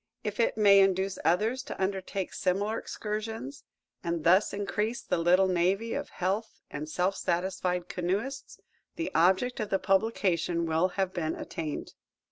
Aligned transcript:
If 0.23 0.39
it 0.39 0.57
may 0.57 0.79
induce 0.79 1.19
others 1.23 1.61
to 1.61 1.79
undertake 1.79 2.33
similar 2.33 2.79
excursions, 2.79 3.63
and 4.03 4.23
thus 4.23 4.51
increase 4.51 5.03
the 5.03 5.19
little 5.19 5.47
navy 5.47 5.93
of 5.93 6.09
healthy 6.09 6.63
and 6.71 6.89
self 6.89 7.15
satisfied 7.15 7.87
canoeists, 7.87 8.59
the 8.95 9.11
object 9.13 9.59
of 9.59 9.69
the 9.69 9.77
publication 9.77 10.65
will 10.65 10.87
have 10.97 11.13
been 11.13 11.35
attained. 11.35 11.93